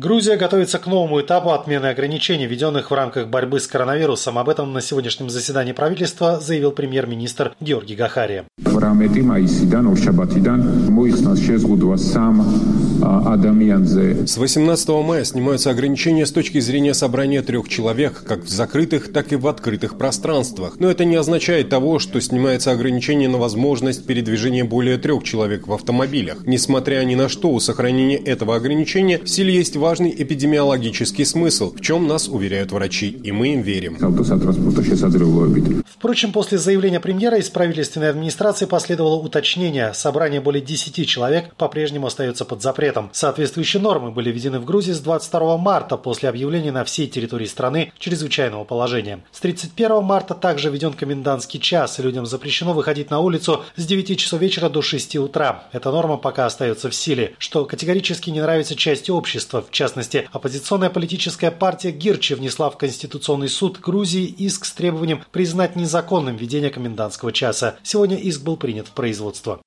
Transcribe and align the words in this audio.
Грузия 0.00 0.38
готовится 0.38 0.78
к 0.78 0.86
новому 0.86 1.20
этапу 1.20 1.50
отмены 1.50 1.88
ограничений, 1.88 2.46
введенных 2.46 2.90
в 2.90 2.94
рамках 2.94 3.28
борьбы 3.28 3.60
с 3.60 3.66
коронавирусом. 3.66 4.38
Об 4.38 4.48
этом 4.48 4.72
на 4.72 4.80
сегодняшнем 4.80 5.28
заседании 5.28 5.72
правительства 5.72 6.40
заявил 6.40 6.72
премьер-министр 6.72 7.52
Георгий 7.60 7.96
Гахария. 7.96 8.46
С 14.26 14.36
18 14.36 14.88
мая 14.88 15.24
снимаются 15.24 15.70
ограничения 15.70 16.26
с 16.26 16.32
точки 16.32 16.60
зрения 16.60 16.92
собрания 16.92 17.42
трех 17.42 17.68
человек, 17.68 18.22
как 18.26 18.44
в 18.44 18.48
закрытых, 18.48 19.12
так 19.12 19.32
и 19.32 19.36
в 19.36 19.46
открытых 19.46 19.96
пространствах. 19.96 20.74
Но 20.78 20.90
это 20.90 21.04
не 21.04 21.16
означает 21.16 21.70
того, 21.70 21.98
что 21.98 22.20
снимается 22.20 22.72
ограничение 22.72 23.28
на 23.28 23.38
возможность 23.38 24.06
передвижения 24.06 24.64
более 24.64 24.98
трех 24.98 25.24
человек 25.24 25.66
в 25.66 25.72
автомобилях. 25.72 26.46
Несмотря 26.46 27.02
ни 27.04 27.14
на 27.14 27.28
что, 27.28 27.50
у 27.50 27.60
сохранения 27.60 28.16
этого 28.16 28.54
ограничения 28.54 29.18
в 29.18 29.28
силе 29.28 29.54
есть 29.54 29.76
важный 29.76 30.14
эпидемиологический 30.16 31.24
смысл, 31.24 31.74
в 31.74 31.80
чем 31.80 32.06
нас 32.06 32.28
уверяют 32.28 32.72
врачи, 32.72 33.08
и 33.08 33.32
мы 33.32 33.54
им 33.54 33.62
верим. 33.62 33.96
Впрочем, 36.00 36.32
после 36.32 36.58
заявления 36.58 37.00
премьера 37.00 37.36
из 37.38 37.50
правительственной 37.50 38.10
администрации 38.10 38.64
последовало 38.64 39.16
уточнение. 39.16 39.92
Собрание 39.94 40.40
более 40.40 40.62
10 40.62 41.06
человек 41.06 41.54
по-прежнему 41.56 42.06
остается 42.06 42.44
под 42.44 42.62
запретом. 42.62 42.89
Соответствующие 43.12 43.82
нормы 43.82 44.10
были 44.10 44.30
введены 44.30 44.58
в 44.58 44.64
Грузии 44.64 44.92
с 44.92 45.00
22 45.00 45.56
марта 45.58 45.96
после 45.96 46.28
объявления 46.28 46.72
на 46.72 46.84
всей 46.84 47.06
территории 47.06 47.46
страны 47.46 47.92
чрезвычайного 47.98 48.64
положения. 48.64 49.24
С 49.32 49.40
31 49.40 50.02
марта 50.02 50.34
также 50.34 50.70
введен 50.70 50.92
комендантский 50.92 51.60
час, 51.60 51.98
и 51.98 52.02
людям 52.02 52.26
запрещено 52.26 52.72
выходить 52.72 53.10
на 53.10 53.20
улицу 53.20 53.64
с 53.76 53.86
9 53.86 54.18
часов 54.18 54.40
вечера 54.40 54.68
до 54.68 54.82
6 54.82 55.16
утра. 55.16 55.64
Эта 55.72 55.90
норма 55.90 56.16
пока 56.16 56.46
остается 56.46 56.90
в 56.90 56.94
силе, 56.94 57.34
что 57.38 57.64
категорически 57.64 58.30
не 58.30 58.40
нравится 58.40 58.74
части 58.74 59.10
общества. 59.10 59.64
В 59.66 59.70
частности, 59.70 60.28
оппозиционная 60.32 60.90
политическая 60.90 61.50
партия 61.50 61.90
Гирчи 61.90 62.34
внесла 62.34 62.70
в 62.70 62.78
Конституционный 62.78 63.48
суд 63.48 63.80
Грузии 63.80 64.24
иск 64.24 64.64
с 64.64 64.72
требованием 64.72 65.22
признать 65.32 65.76
незаконным 65.76 66.36
введение 66.36 66.70
комендантского 66.70 67.32
часа. 67.32 67.76
Сегодня 67.82 68.16
иск 68.16 68.42
был 68.42 68.56
принят 68.56 68.88
в 68.88 68.92
производство. 68.92 69.60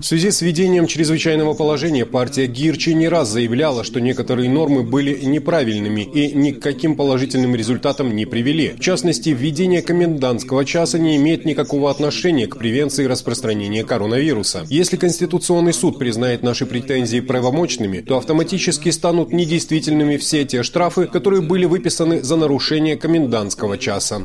В 0.00 0.02
связи 0.02 0.30
с 0.30 0.42
введением 0.42 0.86
чрезвычайного 0.86 1.54
положения 1.54 2.06
партия 2.06 2.46
Гирчи 2.46 2.90
не 2.90 3.08
раз 3.08 3.30
заявляла, 3.30 3.84
что 3.84 4.00
некоторые 4.00 4.48
нормы 4.48 4.82
были 4.82 5.18
неправильными 5.24 6.02
и 6.02 6.32
ни 6.32 6.52
к 6.52 6.60
каким 6.60 6.96
положительным 6.96 7.54
результатам 7.54 8.14
не 8.14 8.26
привели. 8.26 8.74
В 8.76 8.80
частности, 8.80 9.30
введение 9.30 9.82
комендантского 9.82 10.64
часа 10.64 10.98
не 10.98 11.16
имеет 11.16 11.44
никакого 11.44 11.90
отношения 11.90 12.46
к 12.46 12.58
превенции 12.58 13.04
распространения 13.04 13.84
коронавируса. 13.84 14.66
Если 14.68 14.96
Конституционный 14.96 15.72
суд 15.72 15.98
признает 15.98 16.42
наши 16.42 16.66
претензии 16.66 17.20
правомочными, 17.20 18.00
то 18.00 18.16
автоматически 18.16 18.90
станут 18.90 19.32
недействительными 19.32 20.16
все 20.16 20.44
те 20.44 20.62
штрафы, 20.62 21.06
которые 21.06 21.42
были 21.42 21.64
выписаны 21.64 22.22
за 22.22 22.36
нарушение 22.36 22.96
комендантского 22.96 23.78
часа. 23.78 24.22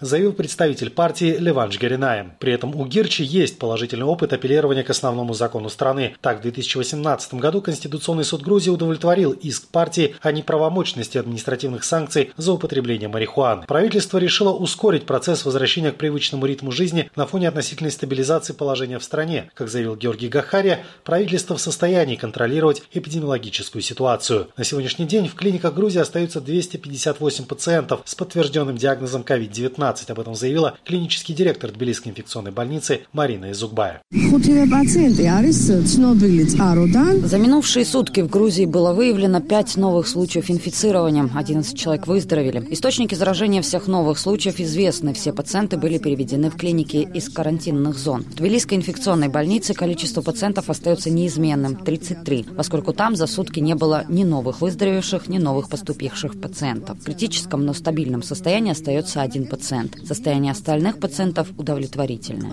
Заявил 0.00 0.32
представитель 0.32 0.90
партии 0.90 1.36
Леванш 1.38 1.78
Геринаем. 1.98 2.32
При 2.38 2.52
этом 2.52 2.74
у 2.74 2.86
Гирчи 2.86 3.22
есть 3.22 3.58
положительный 3.58 4.06
опыт 4.06 4.32
апеллирования 4.32 4.84
к 4.84 4.90
основному 4.90 5.34
закону 5.34 5.68
страны. 5.68 6.14
Так, 6.20 6.38
в 6.38 6.42
2018 6.42 7.34
году 7.34 7.60
Конституционный 7.60 8.24
суд 8.24 8.42
Грузии 8.42 8.70
удовлетворил 8.70 9.32
иск 9.32 9.68
партии 9.68 10.14
о 10.22 10.30
неправомочности 10.30 11.18
административных 11.18 11.82
санкций 11.82 12.32
за 12.36 12.52
употребление 12.52 13.08
марихуаны. 13.08 13.66
Правительство 13.66 14.18
решило 14.18 14.52
ускорить 14.52 15.06
процесс 15.06 15.44
возвращения 15.44 15.90
к 15.90 15.96
привычному 15.96 16.46
ритму 16.46 16.70
жизни 16.70 17.10
на 17.16 17.26
фоне 17.26 17.48
относительной 17.48 17.90
стабилизации 17.90 18.52
положения 18.52 18.98
в 18.98 19.04
стране. 19.04 19.50
Как 19.54 19.68
заявил 19.68 19.96
Георгий 19.96 20.28
Гахария, 20.28 20.80
правительство 21.04 21.56
в 21.56 21.60
состоянии 21.60 22.16
контролировать 22.16 22.82
эпидемиологическую 22.92 23.82
ситуацию. 23.82 24.48
На 24.56 24.64
сегодняшний 24.64 25.06
день 25.06 25.28
в 25.28 25.34
клиниках 25.34 25.74
Грузии 25.74 26.00
остаются 26.00 26.40
258 26.40 27.44
пациентов 27.44 28.02
с 28.04 28.14
подтвержденным 28.14 28.76
диагнозом 28.76 29.22
COVID-19. 29.22 30.12
Об 30.12 30.20
этом 30.20 30.34
заявила 30.34 30.76
клинический 30.84 31.34
директор 31.34 31.72
Тбилисской 31.88 32.12
инфекционной 32.12 32.50
больницы 32.50 33.00
Марина 33.14 33.50
Изугбая. 33.50 34.02
За 37.26 37.38
минувшие 37.38 37.86
сутки 37.86 38.20
в 38.20 38.28
Грузии 38.28 38.66
было 38.66 38.92
выявлено 38.92 39.40
5 39.40 39.76
новых 39.76 40.06
случаев 40.06 40.50
инфицирования. 40.50 41.30
11 41.34 41.78
человек 41.78 42.06
выздоровели. 42.06 42.66
Источники 42.70 43.14
заражения 43.14 43.62
всех 43.62 43.86
новых 43.86 44.18
случаев 44.18 44.60
известны. 44.60 45.14
Все 45.14 45.32
пациенты 45.32 45.78
были 45.78 45.96
переведены 45.96 46.50
в 46.50 46.56
клиники 46.56 47.08
из 47.14 47.30
карантинных 47.30 47.96
зон. 47.96 48.22
В 48.22 48.34
Тбилисской 48.34 48.76
инфекционной 48.76 49.28
больнице 49.28 49.72
количество 49.72 50.20
пациентов 50.20 50.68
остается 50.68 51.08
неизменным– 51.08 51.76
33, 51.84 52.48
поскольку 52.54 52.92
там 52.92 53.16
за 53.16 53.26
сутки 53.26 53.60
не 53.60 53.74
было 53.74 54.04
ни 54.10 54.24
новых 54.24 54.60
выздоровевших, 54.60 55.28
ни 55.28 55.38
новых 55.38 55.70
поступивших 55.70 56.38
пациентов. 56.38 56.98
В 56.98 57.04
критическом, 57.04 57.64
но 57.64 57.72
стабильном 57.72 58.22
состоянии 58.22 58.72
остается 58.72 59.22
один 59.22 59.46
пациент. 59.46 59.96
Состояние 60.06 60.52
остальных 60.52 60.98
пациентов 60.98 61.48
удовлетворительное. 61.68 62.52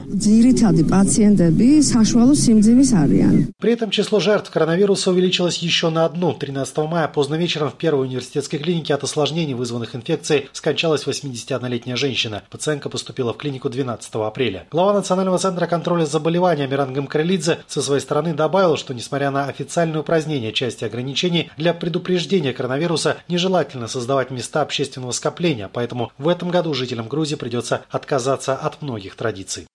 При 3.60 3.72
этом 3.72 3.90
число 3.90 4.20
жертв 4.20 4.52
коронавируса 4.52 5.12
увеличилось 5.12 5.58
еще 5.58 5.90
на 5.90 6.06
одну. 6.06 6.34
13 6.34 6.78
мая 6.78 7.08
поздно 7.08 7.36
вечером 7.36 7.72
в 7.72 7.76
первой 7.76 8.08
университетской 8.08 8.60
клинике 8.60 8.94
от 8.94 9.04
осложнений, 9.04 9.54
вызванных 9.54 9.96
инфекцией, 9.96 10.50
скончалась 10.52 11.06
81-летняя 11.06 11.96
женщина. 11.96 12.44
Пациентка 12.50 12.90
поступила 12.90 13.34
в 13.34 13.38
клинику 13.38 13.70
12 13.70 14.16
апреля. 14.16 14.66
Глава 14.72 14.94
Национального 14.94 15.38
центра 15.38 15.66
контроля 15.66 16.06
заболеваний 16.06 16.68
Миран 16.68 16.94
Гамкарелидзе 16.94 17.60
со 17.68 17.82
своей 17.82 18.02
стороны 18.02 18.34
добавил, 18.34 18.78
что 18.78 18.94
несмотря 18.94 19.32
на 19.32 19.46
официальное 19.46 20.02
упразднение 20.02 20.52
части 20.52 20.84
ограничений, 20.84 21.50
для 21.58 21.74
предупреждения 21.74 22.54
коронавируса 22.54 23.18
нежелательно 23.28 23.88
создавать 23.88 24.32
места 24.32 24.62
общественного 24.62 25.12
скопления, 25.12 25.70
поэтому 25.72 26.12
в 26.18 26.28
этом 26.28 26.50
году 26.50 26.74
жителям 26.74 27.08
Грузии 27.08 27.36
придется 27.36 27.82
отказаться 27.90 28.56
от 28.56 28.82
многих 28.82 29.05
традиций. 29.14 29.68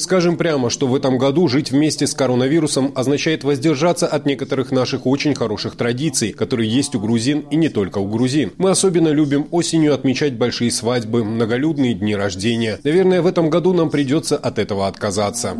Скажем 0.00 0.36
прямо, 0.36 0.70
что 0.70 0.88
в 0.88 0.94
этом 0.96 1.18
году 1.18 1.46
жить 1.46 1.70
вместе 1.70 2.08
с 2.08 2.14
коронавирусом 2.14 2.90
означает 2.96 3.44
воздержаться 3.44 4.08
от 4.08 4.26
некоторых 4.26 4.72
наших 4.72 5.06
очень 5.06 5.36
хороших 5.36 5.76
традиций, 5.76 6.32
которые 6.32 6.68
есть 6.68 6.96
у 6.96 7.00
грузин 7.00 7.44
и 7.50 7.56
не 7.56 7.68
только 7.68 7.98
у 7.98 8.08
грузин. 8.08 8.52
Мы 8.56 8.70
особенно 8.70 9.08
любим 9.08 9.46
осенью 9.52 9.94
отмечать 9.94 10.34
большие 10.34 10.70
свадьбы, 10.70 11.22
многолюдные 11.22 11.94
дни 11.94 12.16
рождения. 12.16 12.80
Наверное, 12.82 13.20
в 13.20 13.26
этом 13.26 13.50
году 13.50 13.74
нам 13.74 13.90
придется 13.90 14.36
от 14.36 14.58
этого 14.58 14.88
отказаться. 14.88 15.54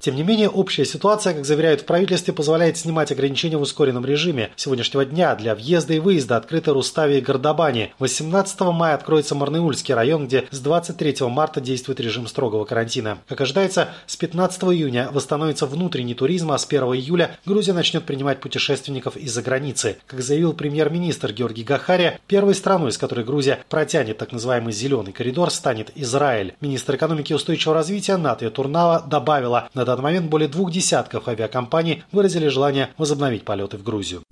Тем 0.00 0.14
не 0.16 0.22
менее, 0.22 0.48
общая 0.48 0.84
ситуация, 0.84 1.34
как 1.34 1.44
заверяют 1.44 1.80
в 1.80 1.84
правительстве, 1.84 2.32
позволяет 2.32 2.78
снимать 2.78 3.10
ограничения 3.10 3.56
в 3.56 3.62
ускоренном 3.62 4.04
режиме. 4.04 4.50
Сегодняшнего 4.54 5.04
дня 5.04 5.34
для 5.34 5.56
въезда 5.56 5.94
и 5.94 5.98
выезда 5.98 6.36
открыты 6.36 6.72
Рустави 6.72 7.18
и 7.18 7.20
Гордобани. 7.20 7.92
18 7.98 8.60
мая 8.60 8.94
откроется 8.94 9.34
Марныульский 9.34 9.94
район, 9.94 10.26
где 10.26 10.44
с 10.52 10.60
23 10.60 11.16
марта 11.28 11.60
действует 11.60 11.89
режим 11.98 12.28
строгого 12.28 12.64
карантина. 12.64 13.18
Как 13.26 13.40
ожидается, 13.40 13.88
с 14.06 14.16
15 14.16 14.62
июня 14.64 15.08
восстановится 15.12 15.66
внутренний 15.66 16.14
туризм, 16.14 16.52
а 16.52 16.58
с 16.58 16.66
1 16.66 16.82
июля 16.94 17.38
Грузия 17.46 17.72
начнет 17.72 18.04
принимать 18.04 18.40
путешественников 18.40 19.16
из-за 19.16 19.42
границы. 19.42 19.96
Как 20.06 20.20
заявил 20.20 20.52
премьер-министр 20.52 21.32
Георгий 21.32 21.64
Гахария, 21.64 22.20
первой 22.26 22.54
страной, 22.54 22.92
с 22.92 22.98
которой 22.98 23.24
Грузия 23.24 23.64
протянет 23.68 24.18
так 24.18 24.30
называемый 24.30 24.72
«зеленый 24.72 25.12
коридор», 25.12 25.50
станет 25.50 25.90
Израиль. 25.94 26.54
Министр 26.60 26.96
экономики 26.96 27.32
и 27.32 27.34
устойчивого 27.34 27.74
развития 27.74 28.16
Натия 28.18 28.50
Турнава 28.50 29.02
добавила, 29.06 29.68
на 29.74 29.84
данный 29.84 30.02
момент 30.02 30.26
более 30.28 30.48
двух 30.48 30.70
десятков 30.70 31.26
авиакомпаний 31.28 32.04
выразили 32.12 32.48
желание 32.48 32.90
возобновить 32.98 33.44
полеты 33.44 33.78
в 33.78 33.82
Грузию. 33.82 34.22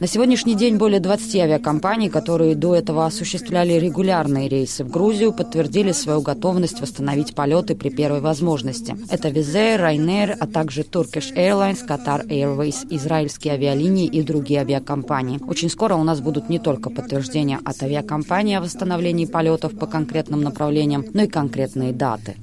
На 0.00 0.06
сегодняшний 0.06 0.54
день 0.54 0.76
более 0.76 1.00
20 1.00 1.36
авиакомпаний, 1.36 2.08
которые 2.08 2.54
до 2.54 2.74
этого 2.74 3.06
осуществляли 3.06 3.72
регулярные 3.90 4.48
рейсы 4.48 4.84
в 4.84 4.88
Грузию, 4.88 5.32
подтвердили 5.32 5.90
свою 5.90 6.22
готовность 6.22 6.80
восстановить 6.80 7.34
полеты 7.34 7.74
при 7.74 7.90
первой 7.90 8.20
возможности. 8.20 8.96
Это 9.10 9.30
Визе, 9.30 9.76
Ryanair, 9.76 10.36
а 10.38 10.46
также 10.46 10.82
Turkish 10.82 11.34
Airlines, 11.34 11.80
Qatar 11.86 12.24
Airways, 12.28 12.86
израильские 12.88 13.54
авиалинии 13.54 14.06
и 14.06 14.22
другие 14.22 14.60
авиакомпании. 14.60 15.40
Очень 15.48 15.70
скоро 15.70 15.96
у 15.96 16.04
нас 16.04 16.20
будут 16.20 16.48
не 16.48 16.60
только 16.60 16.88
подтверждения 16.88 17.58
от 17.64 17.82
авиакомпании 17.82 18.54
о 18.56 18.60
восстановлении 18.60 19.26
полетов 19.26 19.76
по 19.76 19.86
конкретным 19.86 20.42
направлениям, 20.42 21.04
но 21.12 21.22
и 21.22 21.26
конкретные 21.26 21.92
даты. 21.92 22.36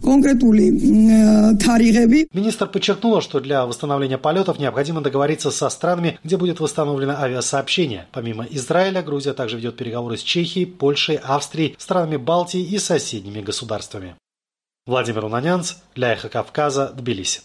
Министр 2.34 2.68
подчеркнула, 2.68 3.22
что 3.22 3.40
для 3.40 3.66
восстановления 3.66 4.18
полетов 4.18 4.60
необходимо 4.60 5.00
договориться 5.00 5.50
со 5.52 5.70
странами, 5.70 6.20
где 6.26 6.36
будет 6.36 6.60
восстановлено 6.60 7.14
авиасообщение. 7.18 8.08
Помимо 8.12 8.46
Израиля, 8.50 9.02
Грузия 9.02 9.34
также 9.34 9.56
ведет 9.56 9.78
переговоры 9.78 10.18
с 10.18 10.22
Чехией, 10.22 10.66
Польшей, 10.66 11.16
Австрией, 11.16 11.37
странами 11.78 12.18
Балтии 12.18 12.62
и 12.62 12.80
соседними 12.80 13.42
государствами. 13.42 14.16
Владимир 14.86 15.25
Унанянц, 15.25 15.75
для 15.95 16.13
Эхо 16.13 16.30
Кавказа, 16.30 16.94
Тбилиси. 16.94 17.42